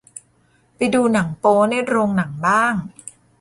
[0.75, 2.73] ไปดูหนังโป๊ในโรงหนังบ้าง